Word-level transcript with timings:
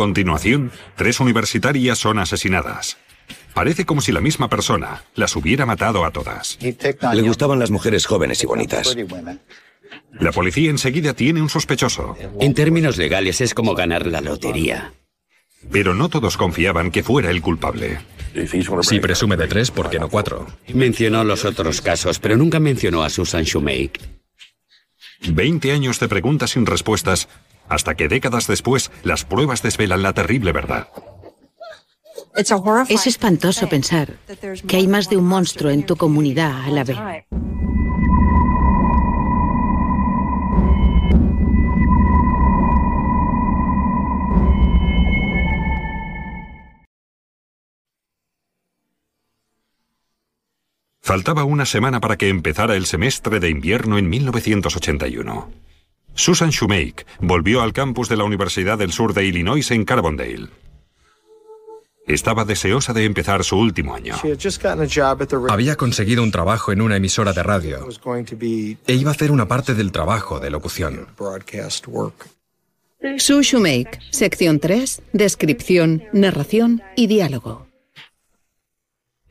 continuación, 0.00 0.72
tres 0.96 1.20
universitarias 1.20 1.98
son 1.98 2.18
asesinadas. 2.18 2.96
Parece 3.52 3.84
como 3.84 4.00
si 4.00 4.12
la 4.12 4.22
misma 4.22 4.48
persona 4.48 5.04
las 5.14 5.36
hubiera 5.36 5.66
matado 5.66 6.06
a 6.06 6.10
todas. 6.10 6.58
Le 6.62 7.20
gustaban 7.20 7.58
las 7.58 7.70
mujeres 7.70 8.06
jóvenes 8.06 8.42
y 8.42 8.46
bonitas. 8.46 8.96
La 10.18 10.32
policía 10.32 10.70
enseguida 10.70 11.12
tiene 11.12 11.42
un 11.42 11.50
sospechoso. 11.50 12.16
En 12.40 12.54
términos 12.54 12.96
legales 12.96 13.42
es 13.42 13.52
como 13.52 13.74
ganar 13.74 14.06
la 14.06 14.22
lotería. 14.22 14.94
Pero 15.70 15.92
no 15.92 16.08
todos 16.08 16.38
confiaban 16.38 16.90
que 16.90 17.02
fuera 17.02 17.30
el 17.30 17.42
culpable. 17.42 17.98
Si 18.80 19.00
presume 19.00 19.36
de 19.36 19.48
tres, 19.48 19.70
¿por 19.70 19.90
qué 19.90 19.98
no 19.98 20.08
cuatro? 20.08 20.46
Mencionó 20.72 21.24
los 21.24 21.44
otros 21.44 21.82
casos, 21.82 22.18
pero 22.18 22.38
nunca 22.38 22.58
mencionó 22.58 23.02
a 23.02 23.10
Susan 23.10 23.44
Shoemake. 23.44 24.00
Veinte 25.28 25.72
años 25.72 26.00
de 26.00 26.08
preguntas 26.08 26.52
sin 26.52 26.64
respuestas, 26.64 27.28
hasta 27.70 27.94
que 27.94 28.08
décadas 28.08 28.46
después 28.46 28.90
las 29.02 29.24
pruebas 29.24 29.62
desvelan 29.62 30.02
la 30.02 30.12
terrible 30.12 30.52
verdad. 30.52 30.88
Es 32.88 33.06
espantoso 33.06 33.68
pensar 33.68 34.18
que 34.66 34.76
hay 34.76 34.86
más 34.86 35.08
de 35.08 35.16
un 35.16 35.24
monstruo 35.24 35.70
en 35.70 35.84
tu 35.84 35.96
comunidad 35.96 36.64
a 36.64 36.68
la 36.68 36.84
vez. 36.84 36.98
Faltaba 51.02 51.42
una 51.42 51.66
semana 51.66 52.00
para 52.00 52.16
que 52.16 52.28
empezara 52.28 52.76
el 52.76 52.86
semestre 52.86 53.40
de 53.40 53.48
invierno 53.48 53.98
en 53.98 54.08
1981. 54.08 55.69
Susan 56.14 56.50
Shoemake 56.50 57.06
volvió 57.20 57.62
al 57.62 57.72
campus 57.72 58.08
de 58.08 58.16
la 58.16 58.24
Universidad 58.24 58.78
del 58.78 58.92
Sur 58.92 59.14
de 59.14 59.24
Illinois 59.24 59.70
en 59.70 59.84
Carbondale. 59.84 60.48
Estaba 62.06 62.44
deseosa 62.44 62.92
de 62.92 63.04
empezar 63.04 63.44
su 63.44 63.56
último 63.56 63.94
año. 63.94 64.16
Había 65.48 65.76
conseguido 65.76 66.22
un 66.22 66.30
trabajo 66.32 66.72
en 66.72 66.80
una 66.80 66.96
emisora 66.96 67.32
de 67.32 67.42
radio 67.42 67.86
e 68.86 68.94
iba 68.94 69.10
a 69.10 69.14
hacer 69.14 69.30
una 69.30 69.46
parte 69.46 69.74
del 69.74 69.92
trabajo 69.92 70.40
de 70.40 70.50
locución. 70.50 71.06
Sue 73.16 73.42
Shoemake, 73.42 73.98
sección 74.10 74.58
3, 74.58 75.02
descripción, 75.12 76.02
narración 76.12 76.82
y 76.96 77.06
diálogo. 77.06 77.66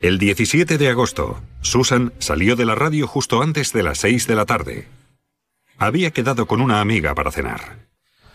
El 0.00 0.18
17 0.18 0.78
de 0.78 0.88
agosto, 0.88 1.40
Susan 1.60 2.14
salió 2.18 2.56
de 2.56 2.64
la 2.64 2.74
radio 2.74 3.06
justo 3.06 3.42
antes 3.42 3.72
de 3.74 3.82
las 3.82 3.98
6 3.98 4.26
de 4.26 4.34
la 4.34 4.46
tarde. 4.46 4.88
Había 5.80 6.10
quedado 6.10 6.44
con 6.46 6.60
una 6.60 6.82
amiga 6.82 7.14
para 7.14 7.32
cenar, 7.32 7.88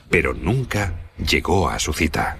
pero 0.09 0.33
nunca 0.33 1.11
llegó 1.23 1.69
a 1.69 1.77
su 1.77 1.93
cita. 1.93 2.39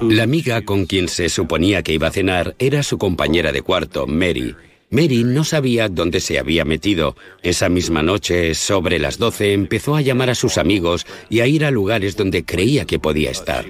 La 0.00 0.24
amiga 0.24 0.62
con 0.62 0.86
quien 0.86 1.06
se 1.06 1.28
suponía 1.28 1.84
que 1.84 1.92
iba 1.92 2.08
a 2.08 2.10
cenar 2.10 2.56
era 2.58 2.82
su 2.82 2.98
compañera 2.98 3.52
de 3.52 3.62
cuarto, 3.62 4.08
Mary. 4.08 4.56
Mary 4.90 5.22
no 5.22 5.44
sabía 5.44 5.88
dónde 5.88 6.18
se 6.18 6.40
había 6.40 6.64
metido. 6.64 7.14
Esa 7.44 7.68
misma 7.68 8.02
noche, 8.02 8.56
sobre 8.56 8.98
las 8.98 9.16
12, 9.18 9.52
empezó 9.52 9.94
a 9.94 10.00
llamar 10.00 10.28
a 10.28 10.34
sus 10.34 10.58
amigos 10.58 11.06
y 11.30 11.38
a 11.38 11.46
ir 11.46 11.64
a 11.64 11.70
lugares 11.70 12.16
donde 12.16 12.44
creía 12.44 12.86
que 12.86 12.98
podía 12.98 13.30
estar. 13.30 13.64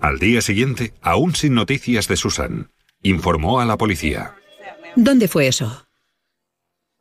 Al 0.00 0.18
día 0.18 0.40
siguiente, 0.42 0.94
aún 1.00 1.36
sin 1.36 1.54
noticias 1.54 2.08
de 2.08 2.16
Susan, 2.16 2.72
informó 3.02 3.60
a 3.60 3.64
la 3.64 3.78
policía. 3.78 4.34
¿Dónde 4.96 5.28
fue 5.28 5.46
eso? 5.46 5.85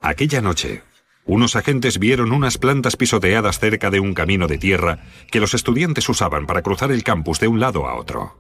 Aquella 0.06 0.40
noche, 0.40 0.84
unos 1.26 1.56
agentes 1.56 1.98
vieron 1.98 2.32
unas 2.32 2.60
plantas 2.60 2.96
pisoteadas 2.96 3.58
cerca 3.58 3.90
de 3.90 4.00
un 4.00 4.14
camino 4.14 4.46
de 4.46 4.60
tierra 4.60 5.00
que 5.32 5.40
los 5.40 5.56
estudiantes 5.56 6.08
usaban 6.08 6.46
para 6.46 6.62
cruzar 6.62 6.92
el 6.92 7.04
campus 7.04 7.40
de 7.40 7.48
un 7.48 7.60
lado 7.60 7.88
a 7.88 7.96
otro. 7.96 8.40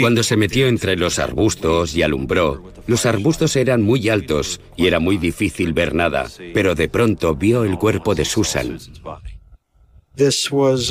Cuando 0.00 0.24
se 0.24 0.36
metió 0.36 0.66
entre 0.66 0.96
los 0.96 1.20
arbustos 1.20 1.94
y 1.94 2.02
alumbró, 2.02 2.72
los 2.88 3.06
arbustos 3.06 3.54
eran 3.54 3.80
muy 3.80 4.08
altos 4.08 4.60
y 4.76 4.88
era 4.88 4.98
muy 4.98 5.18
difícil 5.18 5.72
ver 5.72 5.94
nada, 5.94 6.26
pero 6.52 6.74
de 6.74 6.88
pronto 6.88 7.36
vio 7.36 7.62
el 7.62 7.78
cuerpo 7.78 8.16
de 8.16 8.24
Susan. 8.24 8.80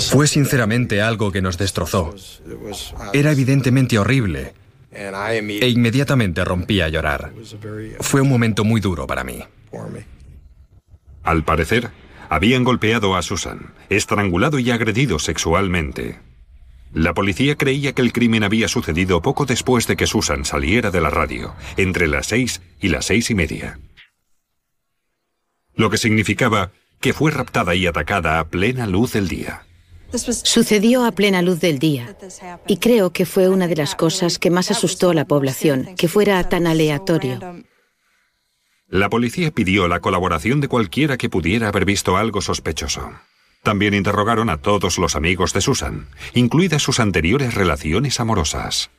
Fue 0.10 0.28
sinceramente 0.28 1.02
algo 1.02 1.34
que 1.34 1.42
nos 1.42 1.58
destrozó. 1.58 2.16
Era 3.12 3.34
evidentemente 3.34 4.00
horrible 4.00 4.54
e 4.96 5.70
inmediatamente 5.70 6.44
rompí 6.46 6.82
a 6.82 6.90
llorar. 6.90 7.34
Fue 8.00 8.22
un 8.22 8.30
momento 8.30 8.64
muy 8.64 8.82
duro 8.82 9.08
para 9.08 9.24
mí. 9.24 9.40
Al 11.24 11.44
parecer, 11.44 11.92
habían 12.30 12.64
golpeado 12.64 13.16
a 13.16 13.22
Susan, 13.22 13.74
estrangulado 13.90 14.60
y 14.60 14.72
agredido 14.72 15.20
sexualmente. 15.20 16.20
La 16.94 17.14
policía 17.14 17.56
creía 17.56 17.94
que 17.94 18.04
el 18.04 18.14
crimen 18.14 18.44
había 18.44 18.68
sucedido 18.68 19.22
poco 19.22 19.46
después 19.46 19.88
de 19.88 19.96
que 19.96 20.06
Susan 20.06 20.46
saliera 20.46 20.92
de 20.92 21.02
la 21.02 21.10
radio, 21.10 21.56
entre 21.76 22.08
las 22.08 22.28
seis 22.28 22.62
y 22.80 22.90
las 22.90 23.06
seis 23.06 23.32
y 23.32 23.36
media. 23.36 23.80
Lo 25.76 25.90
que 25.90 25.98
significaba 25.98 26.72
que 27.00 27.14
fue 27.14 27.32
raptada 27.32 27.74
y 27.76 27.88
atacada 27.88 28.40
a 28.40 28.48
plena 28.48 28.86
luz 28.88 29.14
del 29.14 29.28
día. 29.28 29.66
Sucedió 30.16 31.06
a 31.06 31.12
plena 31.12 31.42
luz 31.42 31.60
del 31.60 31.80
día 31.80 32.16
y 32.68 32.78
creo 32.78 33.12
que 33.12 33.26
fue 33.26 33.50
una 33.50 33.68
de 33.68 33.76
las 33.76 33.96
cosas 33.96 34.38
que 34.38 34.52
más 34.52 34.70
asustó 34.70 35.10
a 35.10 35.14
la 35.14 35.26
población, 35.26 35.96
que 35.98 36.08
fuera 36.08 36.48
tan 36.48 36.68
aleatorio. 36.68 37.40
La 38.88 39.10
policía 39.10 39.50
pidió 39.50 39.88
la 39.88 40.02
colaboración 40.02 40.62
de 40.62 40.68
cualquiera 40.68 41.18
que 41.18 41.30
pudiera 41.30 41.70
haber 41.70 41.86
visto 41.86 42.16
algo 42.16 42.42
sospechoso. 42.42 43.12
También 43.64 43.94
interrogaron 43.94 44.50
a 44.50 44.58
todos 44.58 45.00
los 45.00 45.16
amigos 45.16 45.54
de 45.54 45.62
Susan, 45.62 46.08
incluidas 46.36 46.84
sus 46.84 47.00
anteriores 47.00 47.56
relaciones 47.56 48.20
amorosas. 48.20 48.92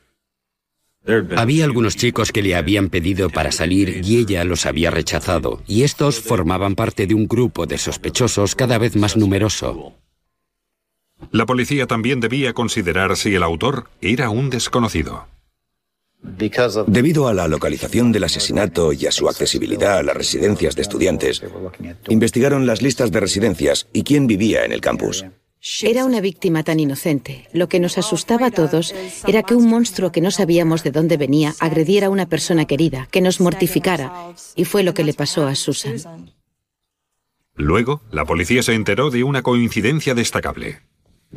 Había 1.37 1.65
algunos 1.65 1.95
chicos 1.95 2.31
que 2.31 2.41
le 2.41 2.55
habían 2.55 2.89
pedido 2.89 3.29
para 3.29 3.51
salir 3.51 4.01
y 4.03 4.17
ella 4.17 4.43
los 4.43 4.65
había 4.65 4.89
rechazado, 4.89 5.61
y 5.67 5.83
estos 5.83 6.19
formaban 6.19 6.75
parte 6.75 7.05
de 7.05 7.13
un 7.13 7.27
grupo 7.27 7.67
de 7.67 7.77
sospechosos 7.77 8.55
cada 8.55 8.79
vez 8.79 8.95
más 8.95 9.15
numeroso. 9.15 9.93
La 11.31 11.45
policía 11.45 11.87
también 11.87 12.19
debía 12.19 12.53
considerar 12.53 13.15
si 13.17 13.35
el 13.35 13.43
autor 13.43 13.89
era 14.01 14.29
un 14.29 14.49
desconocido. 14.49 15.27
Debido 16.87 17.27
a 17.27 17.33
la 17.33 17.47
localización 17.47 18.11
del 18.11 18.23
asesinato 18.23 18.93
y 18.93 19.05
a 19.05 19.11
su 19.11 19.29
accesibilidad 19.29 19.99
a 19.99 20.03
las 20.03 20.15
residencias 20.15 20.75
de 20.75 20.81
estudiantes, 20.81 21.43
investigaron 22.09 22.65
las 22.65 22.81
listas 22.81 23.11
de 23.11 23.19
residencias 23.19 23.87
y 23.93 24.03
quién 24.03 24.27
vivía 24.27 24.65
en 24.65 24.71
el 24.71 24.81
campus. 24.81 25.25
Era 25.81 26.05
una 26.05 26.21
víctima 26.21 26.63
tan 26.63 26.79
inocente. 26.79 27.47
Lo 27.51 27.67
que 27.69 27.79
nos 27.79 27.97
asustaba 27.97 28.47
a 28.47 28.51
todos 28.51 28.93
era 29.27 29.41
que 29.43 29.55
un 29.55 29.67
monstruo 29.67 30.11
que 30.11 30.21
no 30.21 30.29
sabíamos 30.29 30.83
de 30.83 30.91
dónde 30.91 31.17
venía 31.17 31.55
agrediera 31.59 32.07
a 32.07 32.11
una 32.11 32.27
persona 32.27 32.65
querida, 32.65 33.07
que 33.11 33.21
nos 33.21 33.39
mortificara. 33.41 34.33
Y 34.55 34.65
fue 34.65 34.83
lo 34.83 34.93
que 34.93 35.03
le 35.03 35.13
pasó 35.13 35.47
a 35.47 35.55
Susan. 35.55 36.31
Luego, 37.55 38.01
la 38.11 38.25
policía 38.25 38.61
se 38.61 38.73
enteró 38.73 39.09
de 39.09 39.23
una 39.23 39.41
coincidencia 39.41 40.13
destacable. 40.13 40.81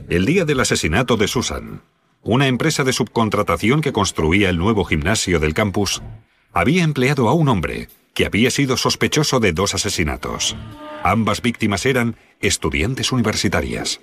El 0.09 0.25
día 0.25 0.45
del 0.45 0.61
asesinato 0.61 1.17
de 1.17 1.29
Susan, 1.29 1.83
una 2.23 2.47
empresa 2.47 2.85
de 2.85 2.93
subcontratación 2.93 3.81
que 3.81 3.93
construía 3.93 4.51
el 4.51 4.59
nuevo 4.59 4.85
gimnasio 4.85 5.41
del 5.41 5.55
campus, 5.55 6.03
había 6.53 6.83
empleado 6.83 7.29
a 7.29 7.35
un 7.35 7.49
hombre 7.49 7.89
que 8.15 8.27
había 8.27 8.51
sido 8.51 8.77
sospechoso 8.77 9.41
de 9.41 9.53
dos 9.53 9.75
asesinatos. 9.75 10.57
Ambas 11.05 11.43
víctimas 11.43 11.87
eran 11.87 12.17
estudiantes 12.41 13.13
universitarias. 13.13 14.01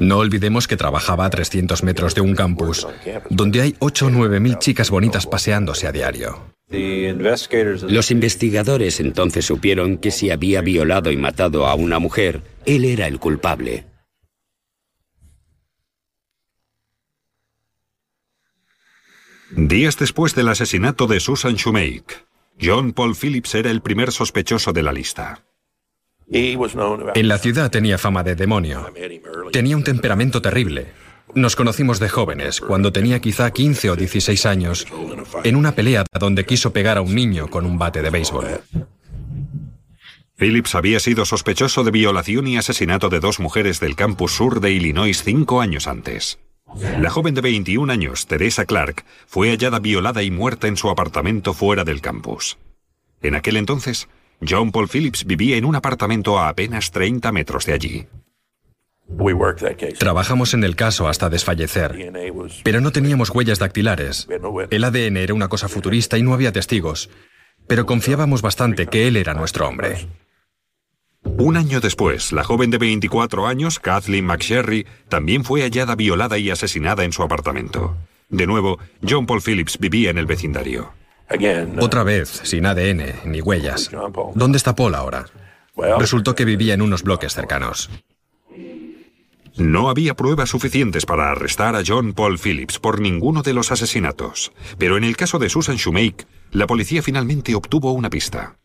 No 0.00 0.18
olvidemos 0.18 0.66
que 0.66 0.76
trabajaba 0.76 1.24
a 1.24 1.30
300 1.30 1.82
metros 1.82 2.14
de 2.14 2.20
un 2.20 2.34
campus, 2.34 2.86
donde 3.28 3.62
hay 3.62 3.76
8 3.78 4.06
o 4.06 4.10
9 4.10 4.40
mil 4.40 4.58
chicas 4.58 4.90
bonitas 4.90 5.26
paseándose 5.26 5.86
a 5.86 5.92
diario. 5.92 6.50
Los 6.68 8.10
investigadores 8.10 9.00
entonces 9.00 9.44
supieron 9.44 9.98
que 9.98 10.10
si 10.10 10.30
había 10.30 10.60
violado 10.60 11.10
y 11.10 11.16
matado 11.16 11.66
a 11.66 11.74
una 11.74 11.98
mujer, 11.98 12.42
él 12.66 12.84
era 12.84 13.06
el 13.06 13.18
culpable. 13.18 13.89
Días 19.52 19.98
después 19.98 20.34
del 20.34 20.48
asesinato 20.48 21.06
de 21.06 21.18
Susan 21.18 21.54
Shoemake, 21.54 22.24
John 22.60 22.92
Paul 22.92 23.16
Phillips 23.16 23.54
era 23.54 23.70
el 23.70 23.80
primer 23.80 24.12
sospechoso 24.12 24.72
de 24.72 24.82
la 24.82 24.92
lista. 24.92 25.44
En 26.28 27.28
la 27.28 27.38
ciudad 27.38 27.70
tenía 27.70 27.98
fama 27.98 28.22
de 28.22 28.36
demonio. 28.36 28.92
Tenía 29.52 29.76
un 29.76 29.82
temperamento 29.82 30.40
terrible. 30.40 30.92
Nos 31.34 31.56
conocimos 31.56 31.98
de 31.98 32.08
jóvenes, 32.08 32.60
cuando 32.60 32.92
tenía 32.92 33.20
quizá 33.20 33.50
15 33.50 33.90
o 33.90 33.96
16 33.96 34.46
años, 34.46 34.86
en 35.42 35.56
una 35.56 35.74
pelea 35.74 36.04
donde 36.18 36.44
quiso 36.44 36.72
pegar 36.72 36.98
a 36.98 37.02
un 37.02 37.14
niño 37.14 37.48
con 37.48 37.66
un 37.66 37.78
bate 37.78 38.02
de 38.02 38.10
béisbol. 38.10 38.60
Phillips 40.36 40.74
había 40.74 41.00
sido 41.00 41.24
sospechoso 41.24 41.84
de 41.84 41.90
violación 41.90 42.46
y 42.46 42.56
asesinato 42.56 43.08
de 43.08 43.20
dos 43.20 43.40
mujeres 43.40 43.80
del 43.80 43.96
campus 43.96 44.32
sur 44.32 44.60
de 44.60 44.72
Illinois 44.72 45.22
cinco 45.22 45.60
años 45.60 45.86
antes. 45.86 46.38
La 46.98 47.10
joven 47.10 47.34
de 47.34 47.40
21 47.40 47.92
años, 47.92 48.26
Teresa 48.26 48.64
Clark, 48.64 49.04
fue 49.26 49.50
hallada 49.50 49.78
violada 49.78 50.22
y 50.22 50.30
muerta 50.30 50.68
en 50.68 50.76
su 50.76 50.88
apartamento 50.88 51.54
fuera 51.54 51.84
del 51.84 52.00
campus. 52.00 52.58
En 53.22 53.34
aquel 53.34 53.56
entonces, 53.56 54.08
John 54.46 54.70
Paul 54.72 54.88
Phillips 54.88 55.24
vivía 55.24 55.56
en 55.56 55.64
un 55.64 55.74
apartamento 55.74 56.38
a 56.38 56.48
apenas 56.48 56.90
30 56.90 57.32
metros 57.32 57.66
de 57.66 57.72
allí. 57.72 58.06
Trabajamos 59.98 60.54
en 60.54 60.64
el 60.64 60.76
caso 60.76 61.08
hasta 61.08 61.28
desfallecer, 61.28 62.12
pero 62.62 62.80
no 62.80 62.92
teníamos 62.92 63.30
huellas 63.30 63.58
dactilares. 63.58 64.28
El 64.70 64.84
ADN 64.84 65.16
era 65.16 65.34
una 65.34 65.48
cosa 65.48 65.68
futurista 65.68 66.16
y 66.16 66.22
no 66.22 66.32
había 66.32 66.52
testigos, 66.52 67.10
pero 67.66 67.86
confiábamos 67.86 68.40
bastante 68.40 68.86
que 68.86 69.08
él 69.08 69.16
era 69.16 69.34
nuestro 69.34 69.66
hombre. 69.68 70.06
Un 71.22 71.56
año 71.56 71.80
después, 71.80 72.32
la 72.32 72.44
joven 72.44 72.70
de 72.70 72.78
24 72.78 73.46
años, 73.46 73.78
Kathleen 73.78 74.26
McSherry, 74.26 74.86
también 75.08 75.44
fue 75.44 75.62
hallada 75.62 75.94
violada 75.94 76.38
y 76.38 76.50
asesinada 76.50 77.04
en 77.04 77.12
su 77.12 77.22
apartamento. 77.22 77.96
De 78.28 78.46
nuevo, 78.46 78.78
John 79.06 79.26
Paul 79.26 79.42
Phillips 79.42 79.78
vivía 79.78 80.10
en 80.10 80.18
el 80.18 80.26
vecindario. 80.26 80.92
Otra 81.78 82.02
vez, 82.02 82.40
sin 82.44 82.66
ADN 82.66 83.20
ni 83.24 83.40
huellas. 83.40 83.90
¿Dónde 84.34 84.56
está 84.56 84.74
Paul 84.74 84.94
ahora? 84.94 85.26
Resultó 85.98 86.34
que 86.34 86.44
vivía 86.44 86.74
en 86.74 86.82
unos 86.82 87.02
bloques 87.02 87.34
cercanos. 87.34 87.90
No 89.56 89.90
había 89.90 90.14
pruebas 90.14 90.50
suficientes 90.50 91.06
para 91.06 91.30
arrestar 91.30 91.76
a 91.76 91.82
John 91.86 92.14
Paul 92.14 92.38
Phillips 92.38 92.78
por 92.78 93.00
ninguno 93.00 93.42
de 93.42 93.52
los 93.52 93.70
asesinatos, 93.72 94.52
pero 94.78 94.96
en 94.96 95.04
el 95.04 95.16
caso 95.16 95.38
de 95.38 95.48
Susan 95.48 95.76
Shoemake, 95.76 96.26
la 96.52 96.66
policía 96.66 97.02
finalmente 97.02 97.54
obtuvo 97.54 97.92
una 97.92 98.10
pista. 98.10 98.56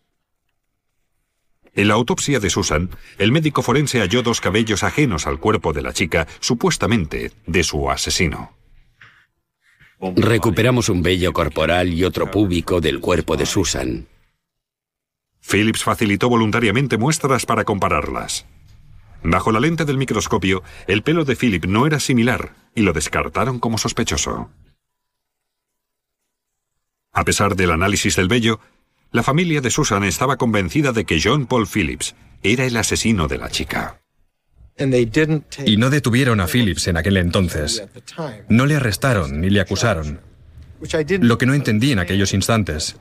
En 1.75 1.89
la 1.89 1.95
autopsia 1.95 2.39
de 2.39 2.49
Susan, 2.49 2.89
el 3.17 3.33
médico 3.33 3.61
forense 3.61 3.99
halló 3.99 4.23
dos 4.23 4.39
cabellos 4.39 4.83
ajenos 4.83 5.27
al 5.27 5.39
cuerpo 5.39 5.73
de 5.73 5.81
la 5.81 5.91
chica, 5.91 6.25
supuestamente 6.39 7.33
de 7.45 7.63
su 7.63 7.89
asesino. 7.91 8.53
Recuperamos 9.99 10.87
un 10.87 11.03
vello 11.03 11.33
corporal 11.33 11.93
y 11.93 12.05
otro 12.05 12.31
púbico 12.31 12.79
del 12.79 13.01
cuerpo 13.01 13.35
de 13.35 13.45
Susan. 13.45 14.07
Phillips 15.41 15.83
facilitó 15.83 16.29
voluntariamente 16.29 16.97
muestras 16.97 17.45
para 17.45 17.65
compararlas. 17.65 18.45
Bajo 19.21 19.51
la 19.51 19.59
lente 19.59 19.85
del 19.85 19.97
microscopio, 19.97 20.63
el 20.87 21.03
pelo 21.03 21.25
de 21.25 21.35
Philip 21.35 21.65
no 21.65 21.87
era 21.87 21.99
similar 21.99 22.53
y 22.73 22.83
lo 22.83 22.93
descartaron 22.93 23.59
como 23.59 23.77
sospechoso. 23.77 24.49
A 27.11 27.23
pesar 27.23 27.55
del 27.55 27.71
análisis 27.71 28.15
del 28.15 28.27
vello, 28.27 28.59
la 29.11 29.23
familia 29.23 29.61
de 29.61 29.69
Susan 29.69 30.03
estaba 30.03 30.37
convencida 30.37 30.91
de 30.91 31.05
que 31.05 31.19
John 31.21 31.45
Paul 31.45 31.67
Phillips 31.67 32.15
era 32.43 32.65
el 32.65 32.77
asesino 32.77 33.27
de 33.27 33.37
la 33.37 33.49
chica. 33.49 34.01
Y 35.65 35.77
no 35.77 35.89
detuvieron 35.89 36.41
a 36.41 36.47
Phillips 36.47 36.87
en 36.87 36.97
aquel 36.97 37.17
entonces. 37.17 37.83
No 38.49 38.65
le 38.65 38.75
arrestaron 38.75 39.39
ni 39.39 39.49
le 39.49 39.61
acusaron. 39.61 40.19
Lo 41.21 41.37
que 41.37 41.45
no 41.45 41.53
entendí 41.53 41.91
en 41.91 41.99
aquellos 41.99 42.33
instantes. 42.33 42.97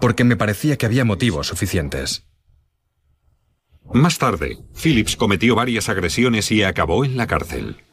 Porque 0.00 0.24
me 0.24 0.36
parecía 0.36 0.76
que 0.76 0.86
había 0.86 1.04
motivos 1.04 1.48
suficientes. 1.48 2.24
Más 3.92 4.18
tarde, 4.18 4.58
Phillips 4.80 5.16
cometió 5.16 5.54
varias 5.54 5.88
agresiones 5.88 6.50
y 6.50 6.62
acabó 6.62 7.04
en 7.04 7.16
la 7.16 7.26
cárcel. 7.26 7.83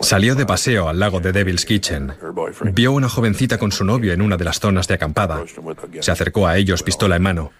Salió 0.00 0.34
de 0.34 0.46
paseo 0.46 0.88
al 0.88 0.98
lago 0.98 1.20
de 1.20 1.32
Devil's 1.32 1.66
Kitchen. 1.66 2.14
Vio 2.72 2.92
una 2.92 3.08
jovencita 3.08 3.58
con 3.58 3.70
su 3.70 3.84
novio 3.84 4.12
en 4.12 4.22
una 4.22 4.36
de 4.36 4.44
las 4.44 4.60
zonas 4.60 4.88
de 4.88 4.94
acampada. 4.94 5.44
Se 6.00 6.10
acercó 6.10 6.46
a 6.46 6.56
ellos 6.56 6.82
pistola 6.82 7.16
en 7.16 7.22
mano. 7.22 7.52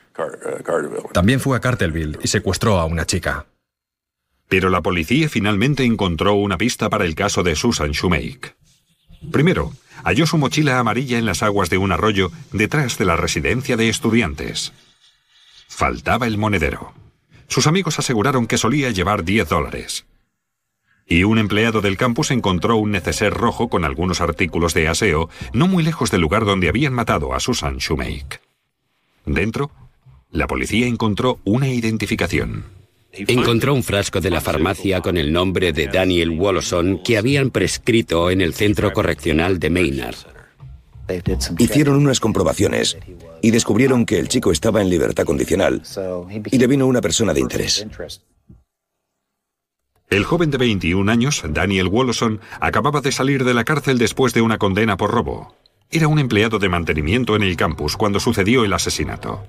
También 1.12 1.41
fue 1.41 1.56
a 1.56 1.61
Cartelville 1.61 2.19
y 2.23 2.29
secuestró 2.29 2.79
a 2.79 2.87
una 2.87 3.05
chica. 3.05 3.47
Pero 4.49 4.69
la 4.71 4.81
policía 4.81 5.29
finalmente 5.29 5.85
encontró 5.85 6.35
una 6.35 6.59
pista 6.59 6.88
para 6.91 7.05
el 7.05 7.15
caso 7.15 7.43
de 7.43 7.55
Susan 7.55 7.93
Shoemake. 7.93 8.56
Primero, 9.31 9.73
halló 10.03 10.27
su 10.27 10.38
mochila 10.38 10.79
amarilla 10.79 11.19
en 11.19 11.27
las 11.27 11.43
aguas 11.43 11.71
de 11.71 11.79
un 11.79 11.93
arroyo 11.93 12.32
detrás 12.53 12.99
de 12.99 13.05
la 13.05 13.17
residencia 13.17 13.77
de 13.77 13.88
estudiantes. 13.88 14.73
Faltaba 15.69 16.27
el 16.27 16.38
monedero. 16.38 16.94
Sus 17.49 17.67
amigos 17.67 17.99
aseguraron 17.99 18.47
que 18.47 18.59
solía 18.59 18.91
llevar 18.91 19.25
10 19.25 19.49
dólares. 19.49 20.06
Y 21.10 21.24
un 21.24 21.38
empleado 21.38 21.80
del 21.80 21.96
campus 21.96 22.30
encontró 22.30 22.76
un 22.76 22.92
neceser 22.92 23.34
rojo 23.34 23.68
con 23.68 23.84
algunos 23.84 24.20
artículos 24.20 24.74
de 24.74 24.86
aseo 24.86 25.28
no 25.52 25.66
muy 25.66 25.82
lejos 25.82 26.12
del 26.12 26.20
lugar 26.20 26.44
donde 26.44 26.68
habían 26.68 26.92
matado 26.92 27.34
a 27.34 27.40
Susan 27.40 27.78
Shoemake. 27.78 28.40
Dentro, 29.26 29.72
la 30.30 30.46
policía 30.46 30.86
encontró 30.86 31.40
una 31.42 31.68
identificación. 31.68 32.64
Encontró 33.12 33.74
un 33.74 33.82
frasco 33.82 34.20
de 34.20 34.30
la 34.30 34.40
farmacia 34.40 35.00
con 35.00 35.16
el 35.16 35.32
nombre 35.32 35.72
de 35.72 35.88
Daniel 35.88 36.30
Wolloson 36.30 37.02
que 37.02 37.18
habían 37.18 37.50
prescrito 37.50 38.30
en 38.30 38.40
el 38.40 38.54
centro 38.54 38.92
correccional 38.92 39.58
de 39.58 39.68
Maynard. 39.68 40.14
Hicieron 41.58 41.96
unas 41.96 42.20
comprobaciones 42.20 42.96
y 43.42 43.50
descubrieron 43.50 44.06
que 44.06 44.20
el 44.20 44.28
chico 44.28 44.52
estaba 44.52 44.80
en 44.80 44.88
libertad 44.88 45.24
condicional 45.24 45.82
y 46.52 46.56
le 46.56 46.66
vino 46.68 46.86
una 46.86 47.00
persona 47.00 47.34
de 47.34 47.40
interés. 47.40 47.84
El 50.10 50.24
joven 50.24 50.50
de 50.50 50.58
21 50.58 51.10
años, 51.10 51.44
Daniel 51.48 51.88
Wolloson, 51.88 52.40
acababa 52.60 53.00
de 53.00 53.12
salir 53.12 53.44
de 53.44 53.54
la 53.54 53.62
cárcel 53.62 53.96
después 53.96 54.34
de 54.34 54.42
una 54.42 54.58
condena 54.58 54.96
por 54.96 55.12
robo. 55.12 55.54
Era 55.88 56.08
un 56.08 56.18
empleado 56.18 56.58
de 56.58 56.68
mantenimiento 56.68 57.36
en 57.36 57.44
el 57.44 57.56
campus 57.56 57.96
cuando 57.96 58.18
sucedió 58.18 58.64
el 58.64 58.72
asesinato. 58.72 59.46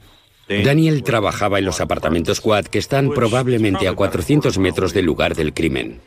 Daniel 0.48 1.02
trabajaba 1.02 1.58
en 1.58 1.66
los 1.66 1.82
apartamentos 1.82 2.42
Quad 2.42 2.66
que 2.66 2.78
están 2.78 3.10
probablemente 3.10 3.88
a 3.88 3.94
400 3.94 4.60
metros 4.60 4.94
del 4.94 5.06
lugar 5.06 5.36
del 5.36 5.54
crimen. 5.54 6.00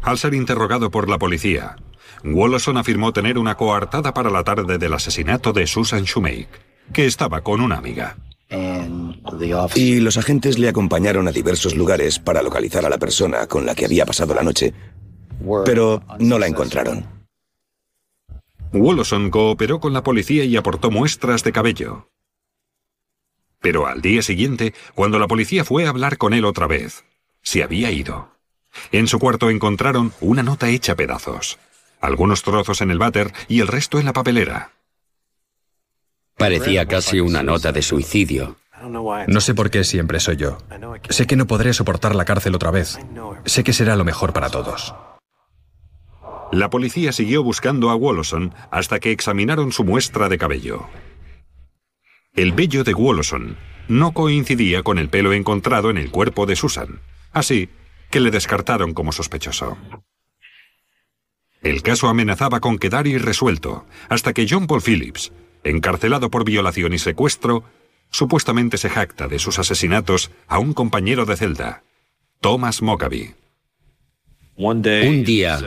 Al 0.00 0.16
ser 0.16 0.32
interrogado 0.32 0.90
por 0.90 1.10
la 1.10 1.18
policía, 1.18 1.76
Wolloson 2.24 2.78
afirmó 2.78 3.12
tener 3.12 3.36
una 3.36 3.56
coartada 3.56 4.14
para 4.14 4.30
la 4.30 4.44
tarde 4.44 4.78
del 4.78 4.94
asesinato 4.94 5.52
de 5.52 5.66
Susan 5.66 6.04
Shoemake, 6.04 6.48
que 6.92 7.04
estaba 7.04 7.42
con 7.42 7.60
una 7.60 7.76
amiga. 7.76 8.16
Y 9.74 10.00
los 10.00 10.16
agentes 10.16 10.58
le 10.58 10.68
acompañaron 10.68 11.28
a 11.28 11.32
diversos 11.32 11.74
lugares 11.74 12.18
para 12.18 12.42
localizar 12.42 12.84
a 12.84 12.88
la 12.88 12.98
persona 12.98 13.46
con 13.46 13.66
la 13.66 13.74
que 13.74 13.84
había 13.84 14.06
pasado 14.06 14.34
la 14.34 14.42
noche, 14.42 14.72
pero 15.64 16.02
no 16.18 16.38
la 16.38 16.46
encontraron. 16.46 17.06
Wolloson 18.72 19.30
cooperó 19.30 19.80
con 19.80 19.92
la 19.92 20.02
policía 20.02 20.44
y 20.44 20.56
aportó 20.56 20.90
muestras 20.90 21.42
de 21.42 21.52
cabello. 21.52 22.10
Pero 23.60 23.86
al 23.86 24.00
día 24.00 24.22
siguiente, 24.22 24.74
cuando 24.94 25.18
la 25.18 25.26
policía 25.26 25.64
fue 25.64 25.86
a 25.86 25.88
hablar 25.88 26.18
con 26.18 26.34
él 26.34 26.44
otra 26.44 26.66
vez, 26.66 27.04
se 27.42 27.62
había 27.62 27.90
ido. 27.90 28.30
En 28.92 29.08
su 29.08 29.18
cuarto 29.18 29.50
encontraron 29.50 30.12
una 30.20 30.42
nota 30.42 30.68
hecha 30.68 30.92
a 30.92 30.96
pedazos, 30.96 31.58
algunos 32.00 32.42
trozos 32.42 32.80
en 32.80 32.90
el 32.90 32.98
váter 32.98 33.32
y 33.48 33.60
el 33.60 33.68
resto 33.68 33.98
en 33.98 34.04
la 34.04 34.12
papelera. 34.12 34.75
Parecía 36.36 36.86
casi 36.86 37.20
una 37.20 37.42
nota 37.42 37.72
de 37.72 37.82
suicidio. 37.82 38.56
No 39.26 39.40
sé 39.40 39.54
por 39.54 39.70
qué 39.70 39.84
siempre 39.84 40.20
soy 40.20 40.36
yo. 40.36 40.58
Sé 41.08 41.26
que 41.26 41.36
no 41.36 41.46
podré 41.46 41.72
soportar 41.72 42.14
la 42.14 42.24
cárcel 42.24 42.54
otra 42.54 42.70
vez. 42.70 42.98
Sé 43.46 43.64
que 43.64 43.72
será 43.72 43.96
lo 43.96 44.04
mejor 44.04 44.32
para 44.32 44.50
todos. 44.50 44.94
La 46.52 46.70
policía 46.70 47.12
siguió 47.12 47.42
buscando 47.42 47.90
a 47.90 47.94
Wolloson 47.94 48.54
hasta 48.70 49.00
que 49.00 49.10
examinaron 49.10 49.72
su 49.72 49.82
muestra 49.82 50.28
de 50.28 50.38
cabello. 50.38 50.86
El 52.34 52.52
vello 52.52 52.84
de 52.84 52.94
Wolloson 52.94 53.56
no 53.88 54.12
coincidía 54.12 54.82
con 54.82 54.98
el 54.98 55.08
pelo 55.08 55.32
encontrado 55.32 55.90
en 55.90 55.96
el 55.96 56.10
cuerpo 56.10 56.46
de 56.46 56.54
Susan, 56.54 57.00
así 57.32 57.70
que 58.10 58.20
le 58.20 58.30
descartaron 58.30 58.94
como 58.94 59.10
sospechoso. 59.10 59.76
El 61.62 61.82
caso 61.82 62.08
amenazaba 62.08 62.60
con 62.60 62.78
quedar 62.78 63.06
irresuelto 63.06 63.86
hasta 64.08 64.32
que 64.32 64.46
John 64.48 64.66
Paul 64.66 64.82
Phillips, 64.82 65.32
encarcelado 65.64 66.30
por 66.30 66.44
violación 66.44 66.92
y 66.92 66.98
secuestro, 66.98 67.64
supuestamente 68.10 68.78
se 68.78 68.88
jacta 68.88 69.28
de 69.28 69.38
sus 69.38 69.58
asesinatos 69.58 70.30
a 70.46 70.58
un 70.58 70.72
compañero 70.72 71.26
de 71.26 71.36
celda, 71.36 71.82
Thomas 72.40 72.82
Mockabee. 72.82 73.34
Un 74.56 74.82
día, 75.24 75.58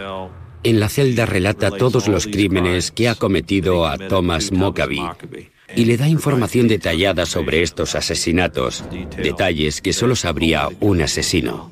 en 0.63 0.79
la 0.79 0.89
celda 0.89 1.25
relata 1.25 1.71
todos 1.71 2.07
los 2.07 2.25
crímenes 2.25 2.91
que 2.91 3.07
ha 3.07 3.15
cometido 3.15 3.85
a 3.85 3.97
Thomas 3.97 4.51
Mockabee 4.51 5.11
y 5.75 5.85
le 5.85 5.97
da 5.97 6.07
información 6.07 6.67
detallada 6.67 7.25
sobre 7.25 7.61
estos 7.61 7.95
asesinatos, 7.95 8.83
detalles 9.15 9.81
que 9.81 9.93
solo 9.93 10.15
sabría 10.15 10.69
un 10.79 11.01
asesino. 11.01 11.71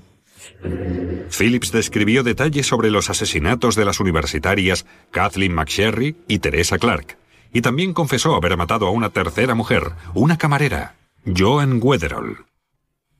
Phillips 1.29 1.71
describió 1.71 2.23
detalles 2.23 2.67
sobre 2.67 2.89
los 2.89 3.09
asesinatos 3.09 3.75
de 3.75 3.85
las 3.85 3.99
universitarias 3.99 4.85
Kathleen 5.11 5.53
McSherry 5.53 6.15
y 6.27 6.39
Teresa 6.39 6.77
Clark, 6.77 7.17
y 7.53 7.61
también 7.61 7.93
confesó 7.93 8.35
haber 8.35 8.57
matado 8.57 8.87
a 8.87 8.91
una 8.91 9.09
tercera 9.09 9.55
mujer, 9.55 9.91
una 10.13 10.37
camarera, 10.37 10.95
Joan 11.25 11.79
Weatherall. 11.81 12.45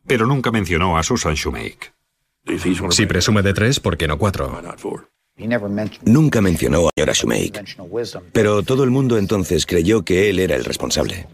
Pero 0.06 0.26
nunca 0.26 0.52
mencionó 0.52 0.98
a 0.98 1.04
Susan 1.04 1.36
Shoemake. 1.36 1.94
Si 2.92 3.06
presume 3.06 3.42
de 3.42 3.54
tres, 3.54 3.80
¿por 3.80 3.98
qué 3.98 4.08
no 4.08 4.18
cuatro? 4.18 4.62
Nunca 6.06 6.42
mencionó 6.42 6.88
a 6.88 6.92
Yora 6.96 7.14
Shoemake, 7.14 7.64
pero 8.32 8.64
todo 8.64 8.84
el 8.84 8.90
mundo 8.90 9.18
entonces 9.18 9.66
creyó 9.66 10.04
que 10.04 10.30
él 10.30 10.40
era 10.40 10.56
el 10.56 10.66
responsable. 10.66 11.28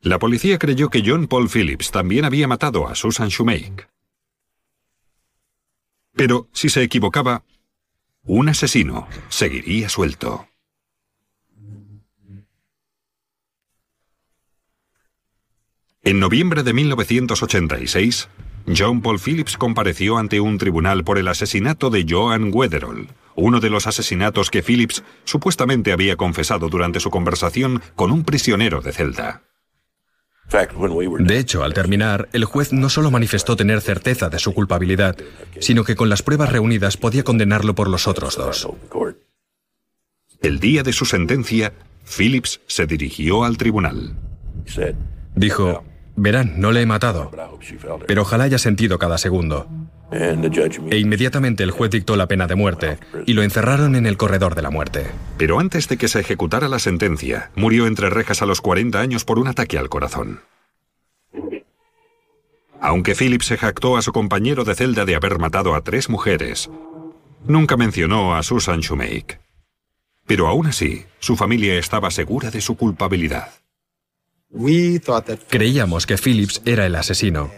La 0.00 0.18
policía 0.18 0.58
creyó 0.58 0.88
que 0.88 1.02
John 1.04 1.26
Paul 1.26 1.48
Phillips 1.48 1.90
también 1.90 2.24
había 2.24 2.46
matado 2.46 2.86
a 2.86 2.94
Susan 2.94 3.28
Shoemake. 3.28 3.88
Pero 6.12 6.48
si 6.52 6.68
se 6.68 6.82
equivocaba, 6.82 7.42
un 8.22 8.48
asesino 8.48 9.08
seguiría 9.28 9.88
suelto. 9.88 10.48
En 16.06 16.20
noviembre 16.20 16.62
de 16.62 16.74
1986, 16.74 18.28
John 18.76 19.00
Paul 19.00 19.18
Phillips 19.18 19.56
compareció 19.56 20.18
ante 20.18 20.38
un 20.38 20.58
tribunal 20.58 21.02
por 21.02 21.16
el 21.16 21.28
asesinato 21.28 21.88
de 21.88 22.04
Joan 22.06 22.50
Wetherall, 22.52 23.08
uno 23.36 23.58
de 23.58 23.70
los 23.70 23.86
asesinatos 23.86 24.50
que 24.50 24.62
Phillips 24.62 25.02
supuestamente 25.24 25.92
había 25.92 26.16
confesado 26.16 26.68
durante 26.68 27.00
su 27.00 27.08
conversación 27.08 27.80
con 27.94 28.10
un 28.12 28.22
prisionero 28.24 28.82
de 28.82 28.92
celda. 28.92 29.44
De 30.50 31.38
hecho, 31.38 31.64
al 31.64 31.72
terminar, 31.72 32.28
el 32.34 32.44
juez 32.44 32.74
no 32.74 32.90
solo 32.90 33.10
manifestó 33.10 33.56
tener 33.56 33.80
certeza 33.80 34.28
de 34.28 34.38
su 34.38 34.52
culpabilidad, 34.52 35.16
sino 35.58 35.84
que 35.84 35.96
con 35.96 36.10
las 36.10 36.22
pruebas 36.22 36.52
reunidas 36.52 36.98
podía 36.98 37.24
condenarlo 37.24 37.74
por 37.74 37.88
los 37.88 38.06
otros 38.06 38.36
dos. 38.36 38.68
El 40.42 40.60
día 40.60 40.82
de 40.82 40.92
su 40.92 41.06
sentencia, 41.06 41.72
Phillips 42.04 42.60
se 42.66 42.86
dirigió 42.86 43.44
al 43.44 43.56
tribunal. 43.56 44.18
Dijo, 45.34 45.82
verán, 46.16 46.60
no 46.60 46.72
le 46.72 46.82
he 46.82 46.86
matado, 46.86 47.30
pero 48.06 48.22
ojalá 48.22 48.44
haya 48.44 48.58
sentido 48.58 48.98
cada 48.98 49.18
segundo. 49.18 49.66
E 50.10 50.98
inmediatamente 50.98 51.64
el 51.64 51.70
juez 51.70 51.90
dictó 51.90 52.14
la 52.16 52.28
pena 52.28 52.46
de 52.46 52.54
muerte 52.54 52.98
y 53.26 53.32
lo 53.32 53.42
encerraron 53.42 53.96
en 53.96 54.06
el 54.06 54.16
corredor 54.16 54.54
de 54.54 54.62
la 54.62 54.70
muerte. 54.70 55.06
Pero 55.38 55.58
antes 55.58 55.88
de 55.88 55.96
que 55.96 56.08
se 56.08 56.20
ejecutara 56.20 56.68
la 56.68 56.78
sentencia, 56.78 57.50
murió 57.56 57.86
entre 57.86 58.10
rejas 58.10 58.42
a 58.42 58.46
los 58.46 58.60
40 58.60 59.00
años 59.00 59.24
por 59.24 59.38
un 59.38 59.48
ataque 59.48 59.78
al 59.78 59.88
corazón. 59.88 60.40
Aunque 62.80 63.14
Philip 63.14 63.42
se 63.42 63.56
jactó 63.56 63.96
a 63.96 64.02
su 64.02 64.12
compañero 64.12 64.62
de 64.64 64.74
celda 64.74 65.04
de 65.04 65.16
haber 65.16 65.38
matado 65.38 65.74
a 65.74 65.80
tres 65.80 66.10
mujeres, 66.10 66.70
nunca 67.46 67.76
mencionó 67.76 68.36
a 68.36 68.42
Susan 68.42 68.80
Shoemake. 68.80 69.40
Pero 70.26 70.48
aún 70.48 70.66
así, 70.66 71.04
su 71.18 71.36
familia 71.36 71.78
estaba 71.78 72.10
segura 72.10 72.50
de 72.50 72.60
su 72.60 72.76
culpabilidad. 72.76 73.63
Creíamos 75.48 76.06
que 76.06 76.16
Phillips 76.16 76.62
era 76.64 76.86
el 76.86 76.94
asesino 76.94 77.50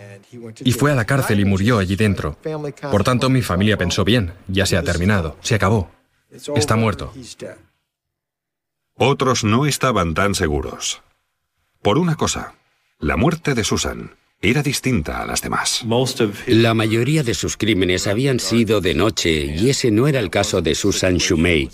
y 0.64 0.72
fue 0.72 0.92
a 0.92 0.94
la 0.94 1.04
cárcel 1.04 1.40
y 1.40 1.44
murió 1.44 1.78
allí 1.78 1.96
dentro. 1.96 2.36
Por 2.90 3.04
tanto, 3.04 3.30
mi 3.30 3.42
familia 3.42 3.76
pensó 3.76 4.04
bien, 4.04 4.32
ya 4.48 4.66
se 4.66 4.76
ha 4.76 4.82
terminado, 4.82 5.36
se 5.40 5.54
acabó. 5.54 5.90
Está 6.56 6.76
muerto. 6.76 7.12
Otros 8.94 9.44
no 9.44 9.66
estaban 9.66 10.14
tan 10.14 10.34
seguros. 10.34 11.02
Por 11.82 11.98
una 11.98 12.16
cosa, 12.16 12.54
la 12.98 13.16
muerte 13.16 13.54
de 13.54 13.62
Susan 13.62 14.12
era 14.40 14.62
distinta 14.62 15.22
a 15.22 15.26
las 15.26 15.42
demás. 15.42 15.84
La 16.46 16.74
mayoría 16.74 17.22
de 17.22 17.34
sus 17.34 17.56
crímenes 17.56 18.06
habían 18.06 18.40
sido 18.40 18.80
de 18.80 18.94
noche 18.94 19.30
y 19.30 19.70
ese 19.70 19.90
no 19.90 20.08
era 20.08 20.20
el 20.20 20.30
caso 20.30 20.62
de 20.62 20.74
Susan 20.74 21.16
Shumate. 21.16 21.72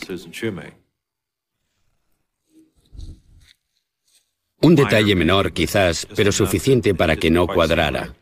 Un 4.62 4.74
detalle 4.74 5.14
menor 5.16 5.52
quizás, 5.52 6.06
pero 6.14 6.32
suficiente 6.32 6.94
para 6.94 7.16
que 7.16 7.30
no 7.30 7.46
cuadrara. 7.46 8.14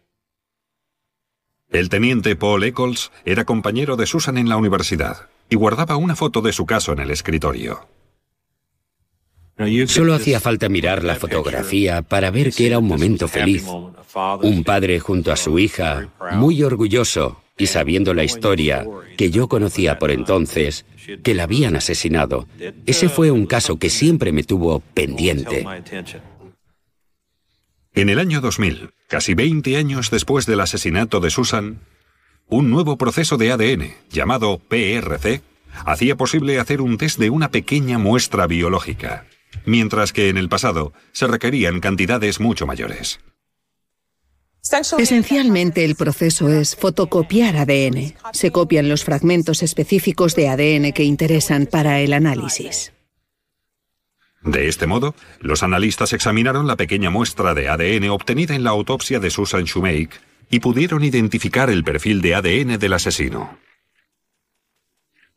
El 1.70 1.88
teniente 1.88 2.34
Paul 2.34 2.64
Eccles 2.64 3.12
era 3.24 3.44
compañero 3.44 3.96
de 3.96 4.06
Susan 4.06 4.38
en 4.38 4.48
la 4.48 4.56
universidad 4.56 5.28
y 5.48 5.56
guardaba 5.56 5.96
una 5.96 6.16
foto 6.16 6.40
de 6.40 6.52
su 6.52 6.66
caso 6.66 6.92
en 6.92 7.00
el 7.00 7.10
escritorio. 7.10 7.86
Solo 9.86 10.14
hacía 10.14 10.40
falta 10.40 10.68
mirar 10.70 11.04
la 11.04 11.16
fotografía 11.16 12.00
para 12.00 12.30
ver 12.30 12.52
que 12.52 12.66
era 12.66 12.78
un 12.78 12.88
momento 12.88 13.28
feliz. 13.28 13.66
Un 14.42 14.64
padre 14.64 14.98
junto 15.00 15.32
a 15.32 15.36
su 15.36 15.58
hija, 15.58 16.08
muy 16.32 16.62
orgulloso 16.62 17.42
y 17.58 17.66
sabiendo 17.66 18.14
la 18.14 18.24
historia 18.24 18.86
que 19.18 19.30
yo 19.30 19.48
conocía 19.48 19.98
por 19.98 20.10
entonces, 20.10 20.86
que 21.22 21.34
la 21.34 21.42
habían 21.42 21.76
asesinado. 21.76 22.48
Ese 22.86 23.10
fue 23.10 23.30
un 23.30 23.44
caso 23.44 23.78
que 23.78 23.90
siempre 23.90 24.32
me 24.32 24.44
tuvo 24.44 24.80
pendiente. 24.94 25.66
En 28.00 28.08
el 28.08 28.18
año 28.18 28.40
2000, 28.40 28.92
casi 29.08 29.34
20 29.34 29.76
años 29.76 30.10
después 30.10 30.46
del 30.46 30.60
asesinato 30.60 31.20
de 31.20 31.28
Susan, 31.28 31.80
un 32.48 32.70
nuevo 32.70 32.96
proceso 32.96 33.36
de 33.36 33.52
ADN, 33.52 33.92
llamado 34.10 34.58
PRC, 34.58 35.42
hacía 35.84 36.16
posible 36.16 36.58
hacer 36.58 36.80
un 36.80 36.96
test 36.96 37.18
de 37.18 37.28
una 37.28 37.50
pequeña 37.50 37.98
muestra 37.98 38.46
biológica, 38.46 39.26
mientras 39.66 40.14
que 40.14 40.30
en 40.30 40.38
el 40.38 40.48
pasado 40.48 40.94
se 41.12 41.26
requerían 41.26 41.80
cantidades 41.80 42.40
mucho 42.40 42.66
mayores. 42.66 43.20
Esencialmente 44.96 45.84
el 45.84 45.94
proceso 45.94 46.48
es 46.48 46.76
fotocopiar 46.76 47.58
ADN. 47.58 48.14
Se 48.32 48.50
copian 48.50 48.88
los 48.88 49.04
fragmentos 49.04 49.62
específicos 49.62 50.34
de 50.34 50.48
ADN 50.48 50.92
que 50.94 51.04
interesan 51.04 51.66
para 51.66 52.00
el 52.00 52.14
análisis. 52.14 52.94
De 54.42 54.68
este 54.68 54.86
modo, 54.86 55.14
los 55.40 55.62
analistas 55.62 56.12
examinaron 56.12 56.66
la 56.66 56.76
pequeña 56.76 57.10
muestra 57.10 57.54
de 57.54 57.68
ADN 57.68 58.08
obtenida 58.08 58.54
en 58.54 58.64
la 58.64 58.70
autopsia 58.70 59.20
de 59.20 59.30
Susan 59.30 59.64
Shoemake 59.64 60.18
y 60.50 60.60
pudieron 60.60 61.04
identificar 61.04 61.68
el 61.70 61.84
perfil 61.84 62.22
de 62.22 62.34
ADN 62.34 62.78
del 62.78 62.92
asesino. 62.94 63.58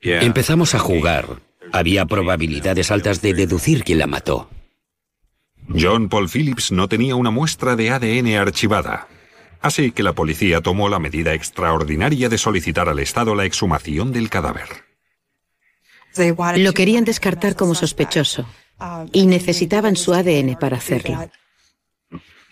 Empezamos 0.02 0.74
a 0.74 0.80
jugar. 0.80 1.28
Había 1.72 2.06
probabilidades 2.06 2.92
altas 2.92 3.22
de 3.22 3.34
deducir 3.34 3.84
quién 3.84 4.00
la 4.00 4.08
mató. 4.08 4.50
John 5.70 6.10
Paul 6.10 6.30
Phillips 6.30 6.72
no 6.72 6.88
tenía 6.88 7.16
una 7.16 7.32
muestra 7.32 7.76
de 7.76 7.90
ADN 7.90 8.36
archivada, 8.36 9.08
así 9.62 9.92
que 9.92 10.04
la 10.04 10.14
policía 10.14 10.62
tomó 10.62 10.90
la 10.90 11.00
medida 11.00 11.34
extraordinaria 11.34 12.28
de 12.30 12.38
solicitar 12.38 12.90
al 12.90 13.00
Estado 13.00 13.34
la 13.34 13.46
exhumación 13.46 14.12
del 14.12 14.30
cadáver. 14.30 14.68
Lo 16.58 16.74
querían 16.74 17.06
descartar 17.06 17.56
como 17.56 17.74
sospechoso, 17.74 18.46
y 19.12 19.26
necesitaban 19.26 19.96
su 19.96 20.14
ADN 20.14 20.58
para 20.60 20.78
hacerlo. 20.78 21.30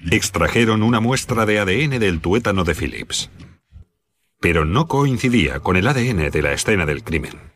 Extrajeron 0.10 0.82
una 0.84 1.00
muestra 1.00 1.46
de 1.46 1.60
ADN 1.60 2.00
del 2.00 2.22
tuétano 2.22 2.64
de 2.64 2.74
Phillips, 2.74 3.30
pero 4.40 4.66
no 4.66 4.88
coincidía 4.88 5.60
con 5.60 5.78
el 5.78 5.88
ADN 5.88 6.32
de 6.32 6.42
la 6.42 6.54
escena 6.54 6.86
del 6.86 7.04
crimen. 7.04 7.52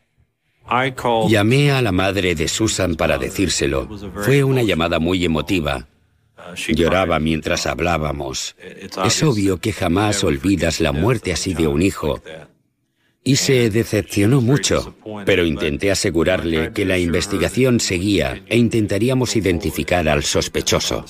Llamé 1.28 1.70
a 1.70 1.80
la 1.82 1.92
madre 1.92 2.34
de 2.34 2.48
Susan 2.48 2.96
para 2.96 3.18
decírselo. 3.18 3.88
Fue 4.22 4.42
una 4.42 4.62
llamada 4.62 4.98
muy 4.98 5.24
emotiva. 5.24 5.86
Lloraba 6.68 7.18
mientras 7.18 7.66
hablábamos. 7.66 8.56
Es 9.04 9.22
obvio 9.22 9.58
que 9.58 9.72
jamás 9.72 10.22
olvidas 10.24 10.80
la 10.80 10.92
muerte 10.92 11.32
así 11.32 11.54
de 11.54 11.66
un 11.66 11.82
hijo, 11.82 12.22
y 13.26 13.34
se 13.34 13.70
decepcionó 13.70 14.40
mucho, 14.40 14.94
pero 15.26 15.44
intenté 15.44 15.90
asegurarle 15.90 16.72
que 16.72 16.84
la 16.84 16.96
investigación 16.96 17.80
seguía 17.80 18.44
e 18.46 18.56
intentaríamos 18.56 19.34
identificar 19.34 20.08
al 20.08 20.22
sospechoso. 20.22 21.04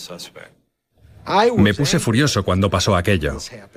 Me 1.59 1.75
puse 1.75 1.99
furioso 1.99 2.43
cuando 2.43 2.71
pasó 2.71 2.97
aquello, 2.97 3.37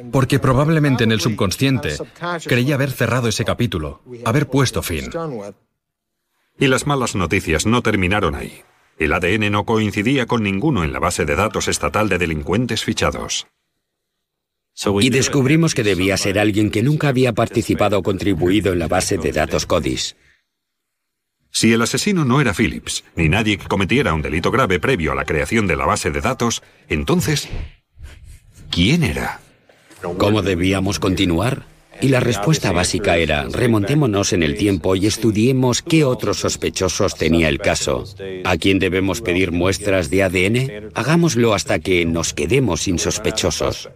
porque 0.09 0.39
probablemente 0.39 1.03
en 1.03 1.11
el 1.11 1.19
subconsciente 1.19 1.97
creía 2.45 2.75
haber 2.75 2.91
cerrado 2.91 3.27
ese 3.27 3.43
capítulo, 3.43 4.01
haber 4.23 4.47
puesto 4.47 4.81
fin. 4.81 5.09
Y 6.57 6.67
las 6.67 6.87
malas 6.87 7.15
noticias 7.15 7.65
no 7.65 7.81
terminaron 7.81 8.35
ahí. 8.35 8.61
El 8.97 9.11
ADN 9.11 9.51
no 9.51 9.65
coincidía 9.65 10.27
con 10.27 10.43
ninguno 10.43 10.85
en 10.85 10.93
la 10.93 10.99
base 10.99 11.25
de 11.25 11.35
datos 11.35 11.67
estatal 11.67 12.07
de 12.07 12.17
delincuentes 12.17 12.85
fichados. 12.85 13.47
Y 15.01 15.09
descubrimos 15.09 15.75
que 15.75 15.83
debía 15.83 16.15
ser 16.17 16.39
alguien 16.39 16.69
que 16.69 16.83
nunca 16.83 17.09
había 17.09 17.33
participado 17.33 17.99
o 17.99 18.03
contribuido 18.03 18.71
en 18.71 18.79
la 18.79 18.87
base 18.87 19.17
de 19.17 19.31
datos 19.31 19.65
CODIS. 19.65 20.15
Si 21.51 21.73
el 21.73 21.81
asesino 21.81 22.25
no 22.25 22.39
era 22.39 22.53
Phillips, 22.53 23.03
ni 23.15 23.27
nadie 23.27 23.57
que 23.57 23.67
cometiera 23.67 24.13
un 24.13 24.21
delito 24.21 24.51
grave 24.51 24.79
previo 24.79 25.11
a 25.11 25.15
la 25.15 25.25
creación 25.25 25.67
de 25.67 25.75
la 25.75 25.85
base 25.85 26.11
de 26.11 26.21
datos, 26.21 26.61
entonces, 26.87 27.49
¿quién 28.69 29.03
era? 29.03 29.41
¿Cómo 30.17 30.41
debíamos 30.41 30.99
continuar? 30.99 31.65
Y 32.01 32.07
la 32.07 32.21
respuesta 32.21 32.71
básica 32.71 33.17
era, 33.17 33.43
remontémonos 33.49 34.31
en 34.31 34.43
el 34.43 34.55
tiempo 34.55 34.95
y 34.95 35.07
estudiemos 35.07 35.81
qué 35.81 36.05
otros 36.05 36.37
sospechosos 36.37 37.15
tenía 37.15 37.49
el 37.49 37.59
caso. 37.59 38.05
¿A 38.45 38.55
quién 38.55 38.79
debemos 38.79 39.19
pedir 39.19 39.51
muestras 39.51 40.09
de 40.09 40.23
ADN? 40.23 40.91
Hagámoslo 40.93 41.53
hasta 41.53 41.79
que 41.79 42.05
nos 42.05 42.33
quedemos 42.33 42.81
sin 42.81 42.99
sospechosos. 42.99 43.89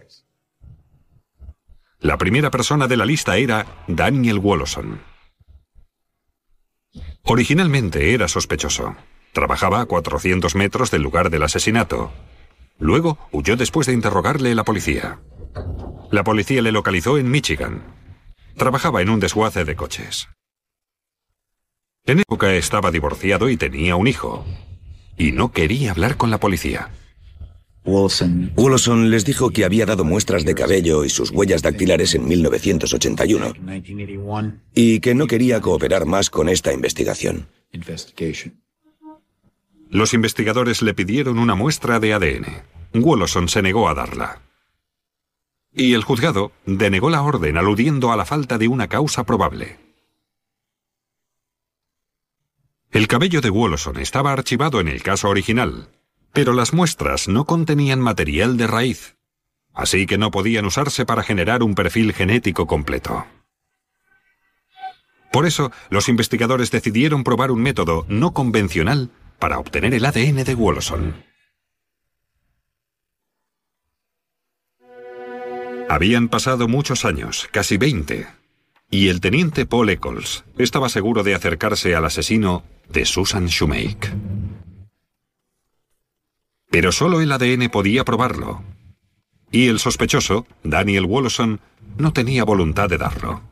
La 2.04 2.18
primera 2.18 2.50
persona 2.50 2.86
de 2.86 2.98
la 2.98 3.06
lista 3.06 3.38
era 3.38 3.64
Daniel 3.88 4.38
Wolloson. 4.38 5.00
Originalmente 7.22 8.12
era 8.12 8.28
sospechoso. 8.28 8.94
Trabajaba 9.32 9.80
a 9.80 9.86
400 9.86 10.54
metros 10.54 10.90
del 10.90 11.00
lugar 11.00 11.30
del 11.30 11.44
asesinato. 11.44 12.12
Luego 12.78 13.16
huyó 13.32 13.56
después 13.56 13.86
de 13.86 13.94
interrogarle 13.94 14.54
la 14.54 14.64
policía. 14.64 15.20
La 16.10 16.24
policía 16.24 16.60
le 16.60 16.72
localizó 16.72 17.16
en 17.16 17.30
Michigan. 17.30 17.82
Trabajaba 18.54 19.00
en 19.00 19.08
un 19.08 19.18
desguace 19.18 19.64
de 19.64 19.74
coches. 19.74 20.28
En 22.04 22.18
época 22.18 22.52
estaba 22.52 22.90
divorciado 22.90 23.48
y 23.48 23.56
tenía 23.56 23.96
un 23.96 24.08
hijo. 24.08 24.44
Y 25.16 25.32
no 25.32 25.52
quería 25.52 25.92
hablar 25.92 26.18
con 26.18 26.30
la 26.30 26.38
policía. 26.38 26.90
Wollaston 27.84 29.10
les 29.10 29.24
dijo 29.24 29.50
que 29.50 29.64
había 29.64 29.84
dado 29.84 30.04
muestras 30.04 30.44
de 30.44 30.54
cabello 30.54 31.04
y 31.04 31.10
sus 31.10 31.30
huellas 31.30 31.62
dactilares 31.62 32.14
en 32.14 32.26
1981 32.26 33.52
y 34.74 35.00
que 35.00 35.14
no 35.14 35.26
quería 35.26 35.60
cooperar 35.60 36.06
más 36.06 36.30
con 36.30 36.48
esta 36.48 36.72
investigación. 36.72 37.46
Los 39.90 40.14
investigadores 40.14 40.80
le 40.82 40.94
pidieron 40.94 41.38
una 41.38 41.54
muestra 41.54 42.00
de 42.00 42.14
ADN, 42.14 42.46
Wollaston 42.94 43.48
se 43.48 43.62
negó 43.62 43.88
a 43.88 43.94
darla. 43.94 44.40
Y 45.72 45.92
el 45.94 46.04
juzgado 46.04 46.52
denegó 46.66 47.10
la 47.10 47.22
orden 47.22 47.58
aludiendo 47.58 48.12
a 48.12 48.16
la 48.16 48.24
falta 48.24 48.58
de 48.58 48.68
una 48.68 48.88
causa 48.88 49.24
probable. 49.24 49.76
El 52.92 53.08
cabello 53.08 53.40
de 53.40 53.50
Wollaston 53.50 53.98
estaba 53.98 54.32
archivado 54.32 54.80
en 54.80 54.86
el 54.86 55.02
caso 55.02 55.28
original, 55.28 55.88
pero 56.34 56.52
las 56.52 56.74
muestras 56.74 57.28
no 57.28 57.44
contenían 57.46 58.00
material 58.00 58.56
de 58.56 58.66
raíz, 58.66 59.16
así 59.72 60.04
que 60.04 60.18
no 60.18 60.32
podían 60.32 60.66
usarse 60.66 61.06
para 61.06 61.22
generar 61.22 61.62
un 61.62 61.76
perfil 61.76 62.12
genético 62.12 62.66
completo. 62.66 63.24
Por 65.32 65.46
eso, 65.46 65.70
los 65.90 66.08
investigadores 66.08 66.72
decidieron 66.72 67.22
probar 67.24 67.52
un 67.52 67.62
método 67.62 68.04
no 68.08 68.32
convencional 68.34 69.10
para 69.38 69.58
obtener 69.58 69.94
el 69.94 70.04
ADN 70.04 70.44
de 70.44 70.54
Wollaston. 70.54 71.24
Habían 75.88 76.28
pasado 76.28 76.66
muchos 76.66 77.04
años, 77.04 77.48
casi 77.52 77.76
20, 77.76 78.26
y 78.90 79.08
el 79.08 79.20
teniente 79.20 79.66
Paul 79.66 79.90
Eccles 79.90 80.44
estaba 80.58 80.88
seguro 80.88 81.22
de 81.22 81.34
acercarse 81.34 81.94
al 81.94 82.06
asesino 82.06 82.64
de 82.88 83.04
Susan 83.04 83.46
Shoemake. 83.46 84.12
Pero 86.74 86.90
solo 86.90 87.20
el 87.20 87.30
ADN 87.30 87.68
podía 87.70 88.04
probarlo. 88.04 88.64
Y 89.52 89.68
el 89.68 89.78
sospechoso, 89.78 90.44
Daniel 90.64 91.06
Wollaston, 91.06 91.60
no 91.98 92.12
tenía 92.12 92.42
voluntad 92.42 92.88
de 92.88 92.98
darlo. 92.98 93.42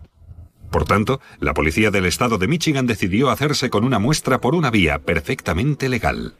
Por 0.73 0.87
tanto, 0.87 1.21
la 1.38 1.55
policía 1.55 1.93
del 1.93 2.07
estado 2.07 2.37
de 2.37 2.49
Michigan 2.49 2.88
decidió 2.88 3.31
hacerse 3.31 3.71
con 3.71 3.85
una 3.85 4.00
muestra 4.00 4.41
por 4.41 4.57
una 4.57 4.73
vía 4.73 4.99
perfectamente 4.99 5.88
legal. 5.88 6.35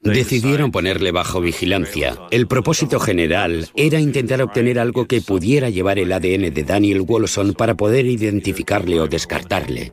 Decidieron 0.00 0.70
ponerle 0.70 1.12
bajo 1.12 1.42
vigilancia. 1.42 2.16
El 2.30 2.46
propósito 2.46 2.98
general 2.98 3.68
era 3.76 4.00
intentar 4.00 4.40
obtener 4.40 4.78
algo 4.78 5.04
que 5.06 5.20
pudiera 5.20 5.68
llevar 5.68 5.98
el 5.98 6.12
ADN 6.12 6.54
de 6.54 6.64
Daniel 6.66 7.02
Wollaston 7.02 7.52
para 7.52 7.74
poder 7.74 8.06
identificarle 8.06 9.00
o 9.00 9.06
descartarle. 9.06 9.92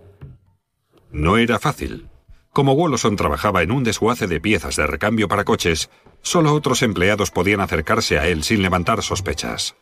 No 1.12 1.38
era 1.38 1.60
fácil. 1.60 2.11
Como 2.52 2.76
Wollaston 2.76 3.16
trabajaba 3.16 3.64
en 3.64 3.72
un 3.72 3.84
desguace 3.84 4.28
de 4.28 4.42
piezas 4.42 4.76
de 4.76 4.86
recambio 4.86 5.30
para 5.30 5.46
coches, 5.46 5.90
solo 6.22 6.54
otros 6.54 6.82
empleados 6.82 7.32
podían 7.32 7.62
acercarse 7.62 8.20
a 8.20 8.28
él 8.28 8.44
sin 8.44 8.62
levantar 8.62 9.02
sospechas. 9.04 9.76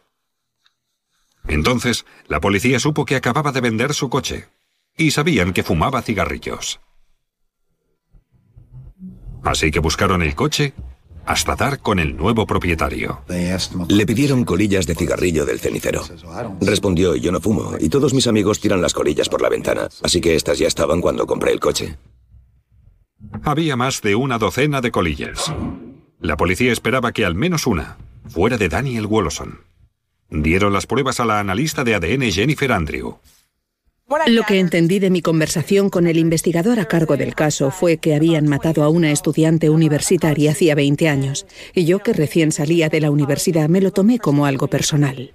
Entonces, 1.48 2.06
la 2.28 2.40
policía 2.40 2.80
supo 2.80 3.06
que 3.06 3.16
acababa 3.16 3.52
de 3.52 3.62
vender 3.62 3.96
su 3.96 4.10
coche, 4.10 4.50
y 4.96 5.12
sabían 5.12 5.52
que 5.52 5.64
fumaba 5.64 6.04
cigarrillos. 6.04 6.80
Así 9.44 9.72
que 9.72 9.80
buscaron 9.80 10.22
el 10.22 10.36
coche 10.36 10.74
hasta 11.26 11.56
dar 11.56 11.80
con 11.80 12.00
el 12.00 12.16
nuevo 12.18 12.46
propietario. 12.46 13.24
Le 13.88 14.06
pidieron 14.06 14.46
colillas 14.46 14.86
de 14.86 14.96
cigarrillo 14.96 15.46
del 15.46 15.60
cenicero. 15.60 16.04
Respondió, 16.62 17.16
yo 17.16 17.32
no 17.32 17.40
fumo, 17.40 17.78
y 17.80 17.90
todos 17.90 18.14
mis 18.14 18.28
amigos 18.28 18.60
tiran 18.60 18.82
las 18.82 18.94
colillas 18.94 19.30
por 19.30 19.42
la 19.42 19.50
ventana, 19.50 19.90
así 20.04 20.22
que 20.22 20.36
estas 20.36 20.60
ya 20.60 20.68
estaban 20.68 21.02
cuando 21.02 21.26
compré 21.26 21.52
el 21.52 21.60
coche. 21.60 21.98
Había 23.44 23.76
más 23.76 24.02
de 24.02 24.16
una 24.16 24.38
docena 24.38 24.82
de 24.82 24.92
colillas. 24.92 25.54
La 26.20 26.38
policía 26.38 26.72
esperaba 26.72 27.12
que 27.12 27.26
al 27.26 27.36
menos 27.36 27.68
una 27.68 27.98
fuera 28.28 28.58
de 28.58 28.70
Daniel 28.70 29.08
Wollaston. 29.08 29.62
Dieron 30.30 30.74
las 30.74 30.86
pruebas 30.86 31.20
a 31.20 31.26
la 31.26 31.40
analista 31.40 31.84
de 31.84 31.96
ADN 31.96 32.32
Jennifer 32.32 32.72
Andrew. 32.72 33.18
Lo 34.28 34.44
que 34.44 34.60
entendí 34.60 35.00
de 35.00 35.12
mi 35.12 35.22
conversación 35.22 35.90
con 35.90 36.08
el 36.08 36.18
investigador 36.18 36.80
a 36.80 36.88
cargo 36.88 37.16
del 37.16 37.36
caso 37.36 37.70
fue 37.70 37.98
que 37.98 38.16
habían 38.16 38.48
matado 38.48 38.84
a 38.84 38.90
una 38.90 39.12
estudiante 39.12 39.70
universitaria 39.70 40.52
hacía 40.52 40.74
20 40.74 41.08
años, 41.10 41.46
y 41.76 41.86
yo 41.86 42.00
que 42.00 42.14
recién 42.14 42.52
salía 42.52 42.90
de 42.90 43.02
la 43.02 43.12
universidad 43.12 43.70
me 43.70 43.82
lo 43.82 43.92
tomé 43.92 44.18
como 44.18 44.46
algo 44.46 44.68
personal. 44.68 45.34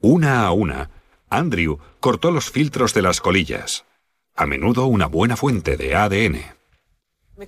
Una 0.00 0.44
a 0.44 0.52
una, 0.52 0.90
Andrew 1.30 1.78
cortó 2.00 2.32
los 2.32 2.50
filtros 2.50 2.94
de 2.94 3.02
las 3.02 3.20
colillas, 3.20 3.84
a 4.34 4.46
menudo 4.46 4.86
una 4.86 5.06
buena 5.06 5.36
fuente 5.36 5.76
de 5.76 5.94
ADN. 5.94 6.61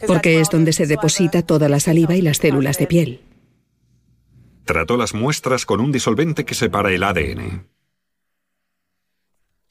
Porque 0.07 0.41
es 0.41 0.51
donde 0.51 0.73
se 0.73 0.87
deposita 0.87 1.43
toda 1.43 1.69
la 1.69 1.81
saliva 1.81 2.17
y 2.17 2.23
las 2.23 2.39
células 2.39 2.79
de 2.79 2.87
piel. 2.87 3.21
Trató 4.65 4.97
las 4.97 5.15
muestras 5.15 5.67
con 5.67 5.81
un 5.81 5.93
disolvente 5.93 6.45
que 6.45 6.55
separa 6.55 6.93
el 6.93 7.03
ADN 7.03 7.75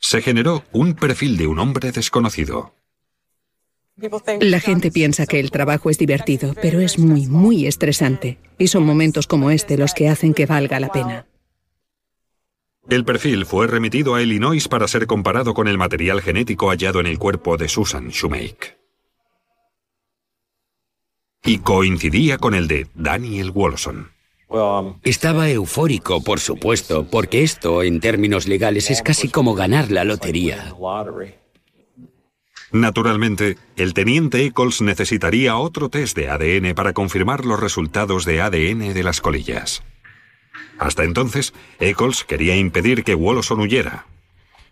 se 0.03 0.21
generó 0.21 0.65
un 0.73 0.95
perfil 0.95 1.37
de 1.37 1.47
un 1.47 1.59
hombre 1.59 1.93
desconocido. 1.93 2.75
La 4.41 4.59
gente 4.59 4.91
piensa 4.91 5.25
que 5.25 5.39
el 5.39 5.49
trabajo 5.49 5.89
es 5.89 5.97
divertido, 5.97 6.55
pero 6.61 6.81
es 6.81 6.99
muy, 6.99 7.25
muy 7.27 7.67
estresante. 7.67 8.37
Y 8.57 8.67
son 8.67 8.85
momentos 8.85 9.27
como 9.27 9.49
este 9.49 9.77
los 9.77 9.93
que 9.93 10.09
hacen 10.09 10.33
que 10.33 10.45
valga 10.45 10.81
la 10.81 10.91
pena. 10.91 11.25
El 12.89 13.05
perfil 13.05 13.45
fue 13.45 13.65
remitido 13.67 14.13
a 14.13 14.21
Illinois 14.21 14.67
para 14.67 14.89
ser 14.89 15.07
comparado 15.07 15.53
con 15.53 15.69
el 15.69 15.77
material 15.77 16.21
genético 16.21 16.69
hallado 16.69 16.99
en 16.99 17.07
el 17.07 17.17
cuerpo 17.17 17.55
de 17.55 17.69
Susan 17.69 18.09
Shoemake. 18.09 18.82
Y 21.43 21.59
coincidía 21.59 22.37
con 22.37 22.53
el 22.53 22.67
de 22.67 22.87
Daniel 22.95 23.51
Wollaston. 23.51 24.11
Estaba 25.03 25.49
eufórico, 25.49 26.23
por 26.23 26.39
supuesto, 26.39 27.07
porque 27.09 27.43
esto, 27.43 27.81
en 27.83 27.99
términos 27.99 28.47
legales, 28.47 28.91
es 28.91 29.01
casi 29.01 29.29
como 29.29 29.55
ganar 29.55 29.91
la 29.91 30.03
lotería. 30.03 30.73
Naturalmente, 32.71 33.57
el 33.75 33.93
teniente 33.93 34.45
Eccles 34.45 34.81
necesitaría 34.81 35.57
otro 35.57 35.89
test 35.89 36.15
de 36.15 36.29
ADN 36.29 36.75
para 36.75 36.93
confirmar 36.93 37.45
los 37.45 37.59
resultados 37.59 38.25
de 38.25 38.41
ADN 38.41 38.93
de 38.93 39.03
las 39.03 39.21
colillas. 39.21 39.83
Hasta 40.79 41.03
entonces, 41.03 41.53
Eccles 41.79 42.23
quería 42.23 42.55
impedir 42.55 43.03
que 43.03 43.15
Wollaston 43.15 43.59
huyera 43.59 44.05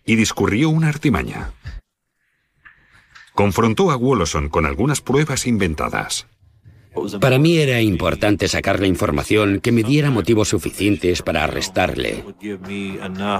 y 0.04 0.16
discurrió 0.16 0.68
una 0.68 0.88
artimaña. 0.88 1.52
Confrontó 3.34 3.90
a 3.90 3.96
Wollaston 3.96 4.48
con 4.48 4.66
algunas 4.66 5.00
pruebas 5.00 5.46
inventadas. 5.46 6.26
Para 7.20 7.38
mí 7.38 7.56
era 7.56 7.80
importante 7.80 8.48
sacar 8.48 8.80
la 8.80 8.86
información 8.86 9.60
que 9.60 9.72
me 9.72 9.82
diera 9.82 10.10
motivos 10.10 10.48
suficientes 10.48 11.22
para 11.22 11.44
arrestarle. 11.44 12.24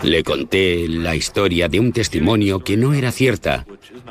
Le 0.02 0.22
conté 0.22 0.88
la 0.88 1.14
historia 1.14 1.68
de 1.68 1.78
un 1.78 1.92
testimonio 1.92 2.60
que 2.60 2.76
no 2.76 2.94
era 2.94 3.12
cierta. 3.12 3.66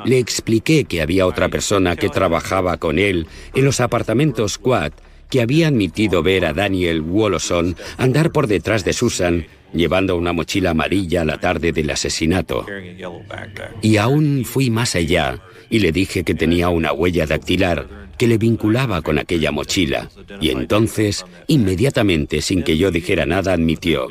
Le 0.05 0.19
expliqué 0.19 0.85
que 0.85 1.01
había 1.01 1.25
otra 1.25 1.49
persona 1.49 1.95
que 1.95 2.09
trabajaba 2.09 2.77
con 2.77 2.99
él 2.99 3.27
en 3.55 3.65
los 3.65 3.79
apartamentos 3.79 4.57
Quad 4.57 4.91
que 5.29 5.41
había 5.41 5.69
admitido 5.69 6.21
ver 6.21 6.45
a 6.45 6.53
Daniel 6.53 7.01
Wollaston 7.01 7.77
andar 7.97 8.31
por 8.31 8.47
detrás 8.47 8.83
de 8.83 8.93
Susan 8.93 9.47
llevando 9.73 10.17
una 10.17 10.33
mochila 10.33 10.71
amarilla 10.71 11.23
la 11.23 11.39
tarde 11.39 11.71
del 11.71 11.89
asesinato. 11.89 12.65
Y 13.81 13.97
aún 13.97 14.43
fui 14.45 14.69
más 14.69 14.95
allá 14.95 15.41
y 15.71 15.79
le 15.79 15.91
dije 15.91 16.23
que 16.23 16.35
tenía 16.35 16.69
una 16.69 16.93
huella 16.93 17.25
dactilar 17.25 17.87
que 18.19 18.27
le 18.27 18.37
vinculaba 18.37 19.01
con 19.01 19.17
aquella 19.17 19.51
mochila. 19.51 20.11
Y 20.39 20.51
entonces, 20.51 21.25
inmediatamente, 21.47 22.41
sin 22.43 22.61
que 22.61 22.77
yo 22.77 22.91
dijera 22.91 23.25
nada, 23.25 23.53
admitió, 23.53 24.07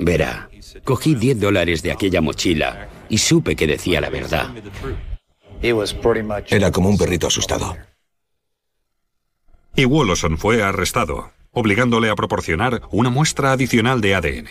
verá, 0.00 0.50
cogí 0.82 1.14
10 1.14 1.38
dólares 1.38 1.82
de 1.82 1.92
aquella 1.92 2.20
mochila 2.20 2.88
y 3.08 3.18
supe 3.18 3.54
que 3.54 3.68
decía 3.68 4.00
la 4.00 4.10
verdad. 4.10 4.50
Era 6.48 6.72
como 6.72 6.88
un 6.88 6.98
perrito 6.98 7.28
asustado. 7.28 7.76
Y 9.76 9.84
Wollaston 9.84 10.38
fue 10.38 10.62
arrestado, 10.62 11.30
obligándole 11.52 12.10
a 12.10 12.16
proporcionar 12.16 12.82
una 12.90 13.10
muestra 13.10 13.52
adicional 13.52 14.00
de 14.00 14.14
ADN. 14.14 14.48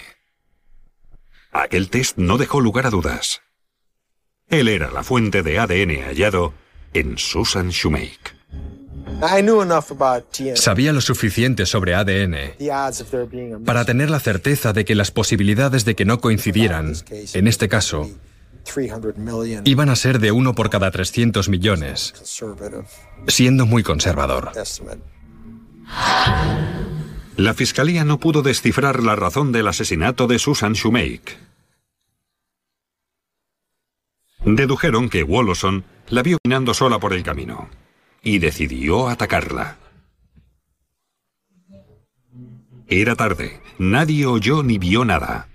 Aquel 1.51 1.89
test 1.89 2.17
no 2.17 2.37
dejó 2.37 2.61
lugar 2.61 2.87
a 2.87 2.89
dudas. 2.89 3.42
Él 4.49 4.67
era 4.67 4.91
la 4.91 5.03
fuente 5.03 5.43
de 5.43 5.59
ADN 5.59 6.03
hallado 6.07 6.53
en 6.93 7.17
Susan 7.17 7.69
Shoemake. 7.69 8.33
Sabía 10.55 10.93
lo 10.93 11.01
suficiente 11.01 11.65
sobre 11.65 11.95
ADN 11.95 12.35
para 13.65 13.85
tener 13.85 14.09
la 14.09 14.19
certeza 14.19 14.73
de 14.73 14.85
que 14.85 14.95
las 14.95 15.11
posibilidades 15.11 15.85
de 15.85 15.95
que 15.95 16.05
no 16.05 16.19
coincidieran, 16.19 16.93
en 17.33 17.47
este 17.47 17.69
caso, 17.69 18.09
iban 19.65 19.89
a 19.89 19.95
ser 19.95 20.19
de 20.19 20.31
uno 20.31 20.55
por 20.55 20.69
cada 20.69 20.91
300 20.91 21.49
millones, 21.49 22.13
siendo 23.27 23.65
muy 23.65 23.83
conservador. 23.83 24.51
La 27.35 27.53
fiscalía 27.53 28.03
no 28.03 28.19
pudo 28.19 28.41
descifrar 28.41 29.01
la 29.01 29.15
razón 29.15 29.51
del 29.51 29.67
asesinato 29.67 30.27
de 30.27 30.37
Susan 30.37 30.73
Shoemake. 30.73 31.42
Dedujeron 34.45 35.09
que 35.09 35.23
Wollaston 35.23 35.85
la 36.09 36.21
vio 36.21 36.37
caminando 36.43 36.73
sola 36.73 36.99
por 36.99 37.13
el 37.13 37.23
camino 37.23 37.69
y 38.21 38.39
decidió 38.39 39.07
atacarla. 39.07 39.77
Era 42.87 43.15
tarde, 43.15 43.61
nadie 43.77 44.25
oyó 44.25 44.61
ni 44.61 44.77
vio 44.77 45.05
nada. 45.05 45.49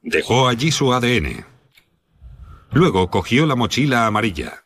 Dejó 0.00 0.48
allí 0.48 0.72
su 0.72 0.92
ADN. 0.92 1.46
Luego 2.72 3.08
cogió 3.08 3.46
la 3.46 3.54
mochila 3.54 4.06
amarilla. 4.06 4.61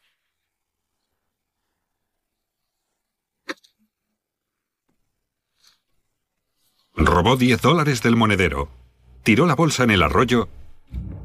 Robó 6.96 7.37
10 7.37 7.61
dólares 7.61 8.02
del 8.02 8.16
monedero, 8.16 8.70
tiró 9.22 9.46
la 9.46 9.54
bolsa 9.54 9.85
en 9.85 9.90
el 9.90 10.02
arroyo 10.02 10.48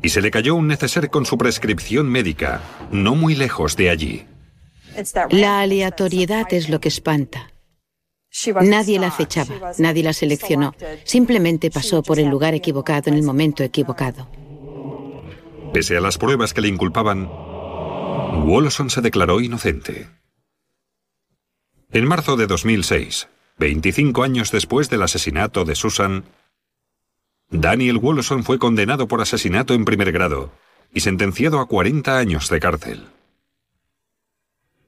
y 0.02 0.10
se 0.10 0.22
le 0.22 0.30
cayó 0.30 0.56
un 0.56 0.68
neceser 0.68 1.10
con 1.10 1.26
su 1.26 1.38
prescripción 1.38 2.10
médica, 2.10 2.62
no 2.92 3.16
muy 3.16 3.36
lejos 3.36 3.78
de 3.78 3.90
allí. 3.90 4.26
La 5.30 5.62
aleatoriedad 5.62 6.46
es 6.52 6.68
lo 6.68 6.82
que 6.82 6.90
espanta. 6.90 7.54
Nadie 8.62 9.00
la 9.00 9.08
acechaba, 9.08 9.72
nadie 9.78 10.04
la 10.04 10.14
seleccionó, 10.14 10.74
simplemente 11.06 11.72
pasó 11.72 12.04
por 12.04 12.20
el 12.20 12.28
lugar 12.28 12.54
equivocado 12.54 13.10
en 13.10 13.16
el 13.16 13.24
momento 13.24 13.64
equivocado. 13.64 14.28
Pese 15.74 15.96
a 15.96 16.02
las 16.02 16.18
pruebas 16.18 16.54
que 16.54 16.62
le 16.62 16.68
inculpaban, 16.68 17.30
Wollaston 18.46 18.90
se 18.90 19.02
declaró 19.02 19.40
inocente. 19.40 20.10
En 21.92 22.06
marzo 22.08 22.36
de 22.36 22.48
2006, 22.48 23.28
25 23.62 24.24
años 24.24 24.52
después 24.52 24.90
del 24.90 25.04
asesinato 25.04 25.66
de 25.66 25.76
Susan, 25.76 26.24
Daniel 27.52 28.00
Wollaston 28.00 28.44
fue 28.44 28.58
condenado 28.58 29.08
por 29.08 29.22
asesinato 29.22 29.76
en 29.76 29.86
primer 29.86 30.12
grado 30.12 30.52
y 30.92 31.02
sentenciado 31.02 31.60
a 31.60 31.68
40 31.68 32.18
años 32.18 32.50
de 32.50 32.60
cárcel. 32.60 33.08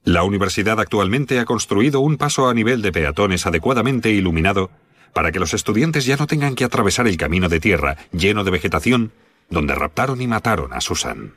La 0.03 0.23
universidad 0.23 0.79
actualmente 0.79 1.39
ha 1.39 1.45
construido 1.45 1.99
un 1.99 2.17
paso 2.17 2.49
a 2.49 2.53
nivel 2.55 2.81
de 2.81 2.91
peatones 2.91 3.45
adecuadamente 3.45 4.09
iluminado 4.09 4.71
para 5.13 5.31
que 5.31 5.39
los 5.39 5.53
estudiantes 5.53 6.05
ya 6.05 6.17
no 6.17 6.25
tengan 6.25 6.55
que 6.55 6.65
atravesar 6.65 7.07
el 7.07 7.15
camino 7.15 7.49
de 7.49 7.59
tierra 7.59 7.97
lleno 8.11 8.43
de 8.43 8.49
vegetación 8.49 9.11
donde 9.51 9.75
raptaron 9.75 10.19
y 10.19 10.25
mataron 10.25 10.73
a 10.73 10.81
Susan. 10.81 11.35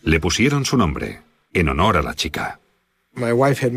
Le 0.00 0.18
pusieron 0.18 0.64
su 0.64 0.78
nombre, 0.78 1.20
en 1.52 1.68
honor 1.68 1.98
a 1.98 2.02
la 2.02 2.14
chica. 2.14 2.58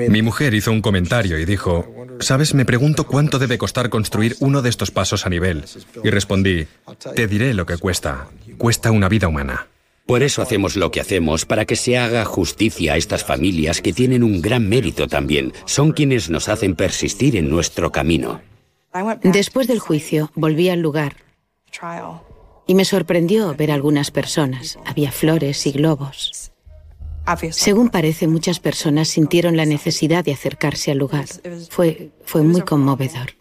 Mi 0.09 0.21
mujer 0.21 0.53
hizo 0.53 0.71
un 0.71 0.81
comentario 0.81 1.37
y 1.37 1.45
dijo, 1.45 2.07
¿sabes? 2.19 2.53
Me 2.53 2.65
pregunto 2.65 3.05
cuánto 3.05 3.39
debe 3.39 3.57
costar 3.57 3.89
construir 3.89 4.35
uno 4.39 4.61
de 4.61 4.69
estos 4.69 4.91
pasos 4.91 5.25
a 5.25 5.29
nivel. 5.29 5.65
Y 6.03 6.09
respondí, 6.09 6.67
te 7.15 7.27
diré 7.27 7.53
lo 7.53 7.65
que 7.65 7.77
cuesta. 7.77 8.27
Cuesta 8.57 8.91
una 8.91 9.09
vida 9.09 9.27
humana. 9.27 9.67
Por 10.05 10.23
eso 10.23 10.41
hacemos 10.41 10.75
lo 10.75 10.91
que 10.91 10.99
hacemos, 10.99 11.45
para 11.45 11.65
que 11.65 11.75
se 11.75 11.97
haga 11.97 12.25
justicia 12.25 12.93
a 12.93 12.97
estas 12.97 13.23
familias 13.23 13.81
que 13.81 13.93
tienen 13.93 14.23
un 14.23 14.41
gran 14.41 14.67
mérito 14.67 15.07
también. 15.07 15.53
Son 15.65 15.91
quienes 15.91 16.29
nos 16.29 16.49
hacen 16.49 16.75
persistir 16.75 17.35
en 17.35 17.49
nuestro 17.49 17.91
camino. 17.91 18.41
Después 19.23 19.67
del 19.67 19.79
juicio, 19.79 20.31
volví 20.35 20.69
al 20.69 20.81
lugar 20.81 21.15
y 22.67 22.75
me 22.75 22.85
sorprendió 22.85 23.53
ver 23.55 23.71
algunas 23.71 24.11
personas. 24.11 24.79
Había 24.85 25.11
flores 25.11 25.65
y 25.65 25.71
globos. 25.71 26.50
Según 27.51 27.89
parece, 27.89 28.27
muchas 28.27 28.59
personas 28.59 29.07
sintieron 29.09 29.57
la 29.57 29.65
necesidad 29.65 30.23
de 30.23 30.33
acercarse 30.33 30.91
al 30.91 30.97
lugar. 30.97 31.25
Fue, 31.69 32.11
fue 32.25 32.41
muy 32.41 32.61
conmovedor. 32.61 33.40